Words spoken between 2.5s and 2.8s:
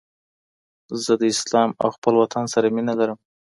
سره